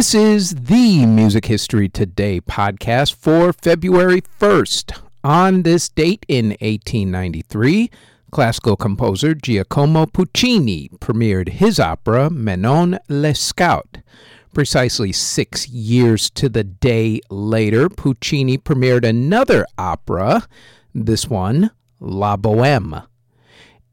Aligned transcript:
This 0.00 0.14
is 0.14 0.54
the 0.54 1.04
Music 1.04 1.44
History 1.44 1.86
Today 1.86 2.40
podcast 2.40 3.12
for 3.16 3.52
February 3.52 4.22
1st. 4.22 4.98
On 5.22 5.62
this 5.62 5.90
date 5.90 6.24
in 6.26 6.56
1893, 6.62 7.90
classical 8.30 8.76
composer 8.76 9.34
Giacomo 9.34 10.06
Puccini 10.06 10.88
premiered 11.00 11.50
his 11.50 11.78
opera 11.78 12.30
Manon 12.30 12.98
Lescaut. 13.10 14.02
Precisely 14.54 15.12
six 15.12 15.68
years 15.68 16.30
to 16.30 16.48
the 16.48 16.64
day 16.64 17.20
later, 17.28 17.90
Puccini 17.90 18.56
premiered 18.56 19.06
another 19.06 19.66
opera, 19.76 20.48
this 20.94 21.28
one, 21.28 21.72
La 22.00 22.38
Boheme. 22.38 23.04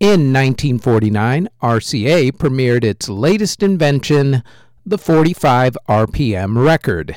In 0.00 0.32
1949, 0.32 1.50
RCA 1.62 2.32
premiered 2.32 2.84
its 2.84 3.10
latest 3.10 3.62
invention, 3.62 4.42
the 4.84 4.98
45 4.98 5.76
RPM 5.88 6.64
record, 6.64 7.16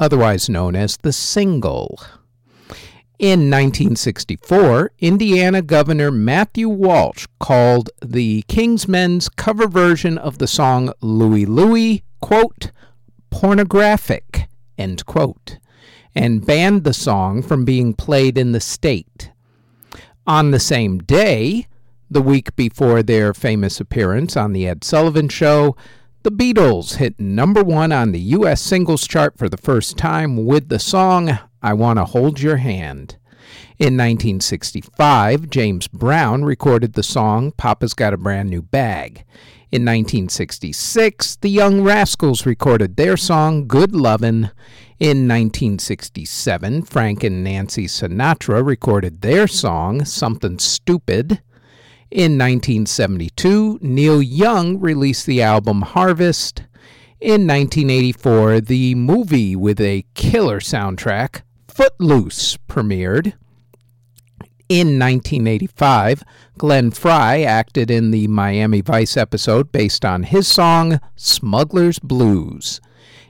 otherwise 0.00 0.48
known 0.48 0.74
as 0.74 0.96
the 0.98 1.12
single. 1.12 2.00
In 3.18 3.48
1964, 3.48 4.90
Indiana 4.98 5.62
Governor 5.62 6.10
Matthew 6.10 6.68
Welsh 6.68 7.26
called 7.38 7.90
the 8.04 8.42
Kingsmen's 8.48 9.28
cover 9.28 9.68
version 9.68 10.18
of 10.18 10.38
the 10.38 10.48
song 10.48 10.92
Louie 11.00 11.46
Louie, 11.46 12.02
quote, 12.20 12.72
pornographic, 13.30 14.48
end 14.76 15.06
quote, 15.06 15.58
and 16.14 16.44
banned 16.44 16.84
the 16.84 16.92
song 16.92 17.42
from 17.42 17.64
being 17.64 17.94
played 17.94 18.36
in 18.36 18.52
the 18.52 18.60
state. 18.60 19.30
On 20.26 20.50
the 20.50 20.60
same 20.60 20.98
day, 20.98 21.68
the 22.10 22.22
week 22.22 22.54
before 22.56 23.02
their 23.02 23.32
famous 23.32 23.80
appearance 23.80 24.36
on 24.36 24.52
The 24.52 24.66
Ed 24.66 24.84
Sullivan 24.84 25.28
Show, 25.28 25.76
the 26.24 26.32
Beatles 26.32 26.96
hit 26.96 27.20
number 27.20 27.62
one 27.62 27.92
on 27.92 28.12
the 28.12 28.18
U.S. 28.18 28.62
singles 28.62 29.06
chart 29.06 29.36
for 29.36 29.46
the 29.46 29.58
first 29.58 29.98
time 29.98 30.46
with 30.46 30.70
the 30.70 30.78
song 30.78 31.38
I 31.62 31.74
Want 31.74 31.98
to 31.98 32.06
Hold 32.06 32.40
Your 32.40 32.56
Hand. 32.56 33.18
In 33.78 33.98
1965, 33.98 35.50
James 35.50 35.86
Brown 35.86 36.42
recorded 36.42 36.94
the 36.94 37.02
song 37.02 37.52
Papa's 37.52 37.92
Got 37.92 38.14
a 38.14 38.16
Brand 38.16 38.48
New 38.48 38.62
Bag. 38.62 39.26
In 39.70 39.82
1966, 39.82 41.36
the 41.36 41.50
Young 41.50 41.82
Rascals 41.82 42.46
recorded 42.46 42.96
their 42.96 43.18
song 43.18 43.68
Good 43.68 43.94
Lovin'. 43.94 44.50
In 44.98 45.28
1967, 45.28 46.84
Frank 46.84 47.22
and 47.22 47.44
Nancy 47.44 47.84
Sinatra 47.84 48.64
recorded 48.64 49.20
their 49.20 49.46
song 49.46 50.06
Something 50.06 50.58
Stupid. 50.58 51.42
In 52.14 52.38
1972, 52.38 53.80
Neil 53.82 54.22
Young 54.22 54.78
released 54.78 55.26
the 55.26 55.42
album 55.42 55.82
Harvest. 55.82 56.60
In 57.20 57.44
1984, 57.48 58.60
the 58.60 58.94
movie 58.94 59.56
with 59.56 59.80
a 59.80 60.04
killer 60.14 60.60
soundtrack, 60.60 61.42
Footloose, 61.66 62.56
premiered. 62.68 63.32
In 64.68 64.96
1985, 64.96 66.22
Glenn 66.56 66.92
Frey 66.92 67.44
acted 67.44 67.90
in 67.90 68.12
the 68.12 68.28
Miami 68.28 68.80
Vice 68.80 69.16
episode 69.16 69.72
based 69.72 70.04
on 70.04 70.22
his 70.22 70.46
song 70.46 71.00
Smuggler's 71.16 71.98
Blues. 71.98 72.80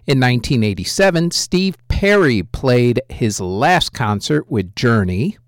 In 0.06 0.20
1987, 0.20 1.30
Steve 1.30 1.78
Perry 1.88 2.42
played 2.42 3.00
his 3.08 3.40
last 3.40 3.94
concert 3.94 4.50
with 4.50 4.76
Journey. 4.76 5.38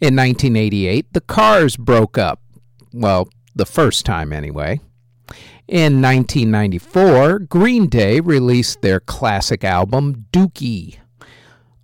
In 0.00 0.16
1988, 0.16 1.12
the 1.12 1.20
Cars 1.20 1.76
broke 1.76 2.16
up. 2.16 2.40
Well, 2.94 3.28
the 3.56 3.66
first 3.66 4.06
time 4.06 4.32
anyway. 4.32 4.80
In 5.66 6.00
1994, 6.00 7.40
Green 7.40 7.88
Day 7.88 8.20
released 8.20 8.82
their 8.82 9.00
classic 9.00 9.64
album, 9.64 10.26
Dookie. 10.32 10.98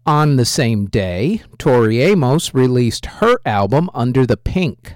On 0.07 0.37
the 0.37 0.45
same 0.45 0.87
day, 0.87 1.43
Tori 1.59 2.01
Amos 2.01 2.55
released 2.55 3.07
her 3.07 3.39
album, 3.45 3.91
Under 3.93 4.25
the 4.25 4.37
Pink. 4.37 4.95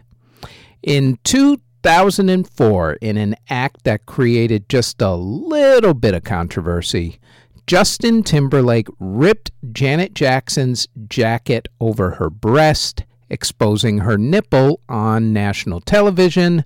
In 0.84 1.18
2004, 1.24 2.92
in 2.94 3.16
an 3.16 3.34
act 3.50 3.82
that 3.82 4.06
created 4.06 4.68
just 4.68 5.02
a 5.02 5.14
little 5.14 5.94
bit 5.94 6.14
of 6.14 6.22
controversy, 6.22 7.18
Justin 7.66 8.22
Timberlake 8.22 8.88
ripped 9.00 9.50
Janet 9.72 10.14
Jackson's 10.14 10.86
jacket 11.08 11.66
over 11.80 12.12
her 12.12 12.30
breast 12.30 13.02
exposing 13.34 13.98
her 13.98 14.16
nipple 14.16 14.80
on 14.88 15.32
national 15.32 15.80
television 15.80 16.64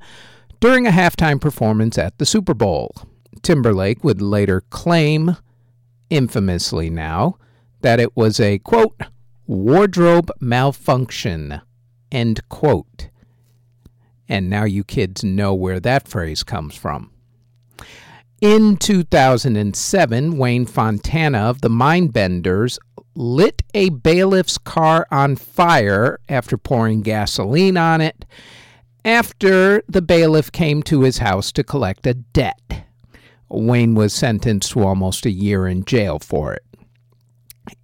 during 0.60 0.86
a 0.86 0.90
halftime 0.90 1.40
performance 1.40 1.96
at 1.96 2.18
the 2.18 2.26
Super 2.26 2.52
Bowl. 2.52 2.94
Timberlake 3.42 4.04
would 4.04 4.20
later 4.20 4.60
claim, 4.68 5.36
infamously 6.10 6.90
now, 6.90 7.38
that 7.80 7.98
it 7.98 8.14
was 8.14 8.38
a 8.38 8.58
quote, 8.58 9.00
wardrobe 9.46 10.30
malfunction, 10.40 11.62
end 12.12 12.46
quote. 12.50 13.08
And 14.28 14.50
now 14.50 14.64
you 14.64 14.84
kids 14.84 15.24
know 15.24 15.54
where 15.54 15.80
that 15.80 16.06
phrase 16.06 16.42
comes 16.42 16.74
from. 16.74 17.10
In 18.40 18.76
2007, 18.76 20.36
Wayne 20.36 20.66
Fontana 20.66 21.38
of 21.38 21.60
the 21.60 21.70
Mindbenders 21.70 22.78
lit 23.18 23.62
a 23.74 23.88
bailiff's 23.90 24.58
car 24.58 25.04
on 25.10 25.34
fire 25.34 26.20
after 26.28 26.56
pouring 26.56 27.02
gasoline 27.02 27.76
on 27.76 28.00
it 28.00 28.24
after 29.04 29.82
the 29.88 30.00
bailiff 30.00 30.52
came 30.52 30.84
to 30.84 31.00
his 31.00 31.18
house 31.18 31.50
to 31.50 31.64
collect 31.64 32.06
a 32.06 32.14
debt. 32.14 32.84
Wayne 33.48 33.96
was 33.96 34.12
sentenced 34.12 34.70
to 34.72 34.84
almost 34.84 35.26
a 35.26 35.30
year 35.30 35.66
in 35.66 35.84
jail 35.84 36.20
for 36.20 36.54
it. 36.54 36.62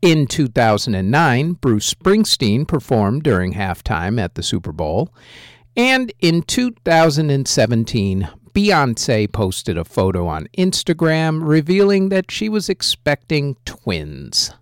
In 0.00 0.26
2009, 0.28 1.54
Bruce 1.54 1.92
Springsteen 1.92 2.68
performed 2.68 3.24
during 3.24 3.54
halftime 3.54 4.20
at 4.20 4.36
the 4.36 4.42
Super 4.42 4.72
Bowl. 4.72 5.12
And 5.76 6.12
in 6.20 6.42
2017, 6.42 8.28
Beyonce 8.52 9.32
posted 9.32 9.76
a 9.76 9.84
photo 9.84 10.28
on 10.28 10.46
Instagram 10.56 11.40
revealing 11.42 12.10
that 12.10 12.30
she 12.30 12.48
was 12.48 12.68
expecting 12.68 13.56
twins. 13.64 14.52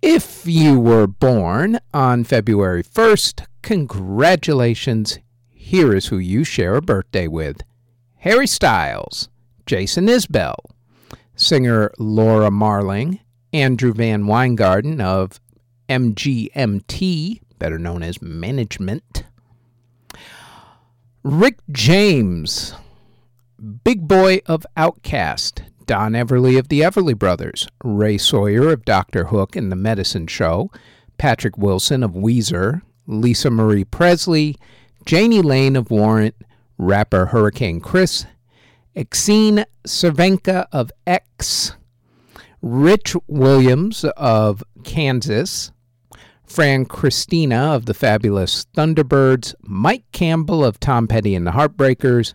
If 0.00 0.46
you 0.46 0.78
were 0.78 1.08
born 1.08 1.80
on 1.92 2.22
February 2.22 2.84
1st, 2.84 3.44
congratulations. 3.62 5.18
Here 5.50 5.92
is 5.92 6.06
who 6.06 6.18
you 6.18 6.44
share 6.44 6.76
a 6.76 6.80
birthday 6.80 7.26
with 7.26 7.62
Harry 8.18 8.46
Styles, 8.46 9.28
Jason 9.66 10.06
Isbell, 10.06 10.54
singer 11.34 11.90
Laura 11.98 12.48
Marling, 12.48 13.18
Andrew 13.52 13.92
VanWyngarden 13.92 15.00
of 15.00 15.40
MGMT, 15.88 17.40
better 17.58 17.78
known 17.78 18.04
as 18.04 18.22
Management, 18.22 19.24
Rick 21.24 21.58
James, 21.72 22.72
Big 23.82 24.06
Boi 24.06 24.38
of 24.46 24.64
OutKast, 24.76 25.62
Don 25.88 26.12
Everly 26.12 26.58
of 26.58 26.68
the 26.68 26.82
Everly 26.82 27.18
Brothers, 27.18 27.66
Ray 27.82 28.18
Sawyer 28.18 28.68
of 28.68 28.84
Dr. 28.84 29.24
Hook 29.24 29.56
and 29.56 29.72
the 29.72 29.76
Medicine 29.76 30.26
Show, 30.26 30.70
Patrick 31.16 31.56
Wilson 31.56 32.02
of 32.02 32.10
Weezer, 32.12 32.82
Lisa 33.06 33.50
Marie 33.50 33.84
Presley, 33.84 34.56
Jani 35.08 35.40
Lane 35.40 35.76
of 35.76 35.90
Warrant, 35.90 36.34
rapper 36.76 37.24
Hurricane 37.24 37.80
Chris, 37.80 38.26
Exene 38.94 39.64
Cervenka 39.86 40.66
of 40.72 40.92
X, 41.06 41.72
Rich 42.60 43.16
Williams 43.26 44.04
of 44.18 44.62
Kansas, 44.84 45.72
Fran 46.44 46.84
Christina 46.84 47.72
of 47.74 47.86
the 47.86 47.94
Fabulous 47.94 48.66
Thunderbirds, 48.76 49.54
Mike 49.62 50.04
Campbell 50.12 50.62
of 50.62 50.78
Tom 50.80 51.08
Petty 51.08 51.34
and 51.34 51.46
the 51.46 51.52
Heartbreakers, 51.52 52.34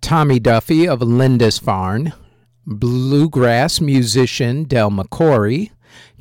Tommy 0.00 0.40
Duffy 0.40 0.88
of 0.88 0.98
Lindisfarne, 0.98 2.12
bluegrass 2.68 3.80
musician 3.80 4.64
Del 4.64 4.90
McCoury, 4.90 5.70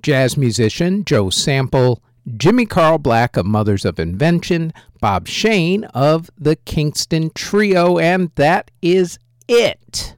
jazz 0.02 0.38
musician 0.38 1.04
Joe 1.04 1.30
Sample, 1.30 2.02
Jimmy 2.38 2.66
Carl 2.66 2.98
Black 2.98 3.36
of 3.36 3.46
Mothers 3.46 3.84
of 3.84 4.00
Invention, 4.00 4.72
Bob 5.02 5.28
Shane 5.28 5.84
of 5.86 6.30
the 6.38 6.56
Kingston 6.56 7.32
Trio, 7.36 7.98
and 7.98 8.32
that 8.36 8.72
is 8.82 9.20
it 9.50 10.16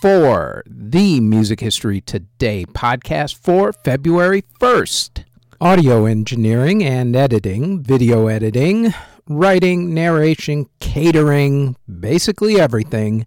for 0.00 0.62
the 0.66 1.20
Music 1.20 1.60
History 1.60 2.00
Today 2.00 2.64
podcast 2.64 3.36
for 3.36 3.72
February 3.72 4.44
1st. 4.60 5.24
Audio 5.60 6.06
engineering 6.06 6.84
and 6.84 7.14
editing, 7.14 7.82
video 7.82 8.26
editing, 8.28 8.94
writing, 9.28 9.92
narration, 9.94 10.68
catering, 10.80 11.76
basically 12.00 12.60
everything 12.60 13.26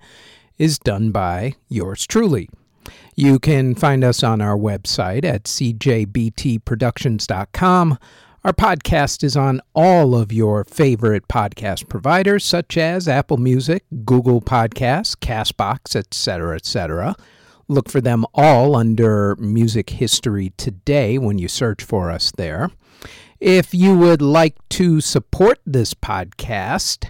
is 0.57 0.80
done 0.80 1.12
by 1.12 1.54
yours 1.69 2.06
truly. 2.06 2.50
You 3.16 3.40
can 3.40 3.74
find 3.75 4.04
us 4.04 4.24
on 4.24 4.42
our 4.42 4.57
website 4.57 5.24
at 5.24 5.44
cjbtproductions.com. 5.44 8.00
Our 8.44 8.54
podcast 8.54 9.24
is 9.24 9.36
on 9.36 9.60
all 9.74 10.13
of 10.13 10.31
your 10.31 10.63
favorite 10.66 11.28
podcast 11.28 11.90
providers, 11.90 12.46
such 12.46 12.78
as 12.78 13.07
Apple 13.07 13.38
Music, 13.38 13.84
Google 14.06 14.40
Podcasts, 14.40 15.16
Castbox, 15.16 15.96
etc., 15.96 16.56
etc. 16.56 17.16
Look 17.68 17.90
for 17.90 18.01
them 18.01 18.24
all 18.36 18.75
under 18.75 19.36
Music 19.38 19.90
History 19.90 20.54
Today 20.58 21.18
when 21.18 21.40
you 21.40 21.48
search 21.48 21.84
for 21.84 22.12
us 22.12 22.31
there. 22.38 22.69
If 23.40 23.74
you 23.74 23.98
would 23.98 24.22
like 24.22 24.56
to 24.69 25.01
support 25.01 25.58
this 25.66 25.96
podcast, 25.96 27.10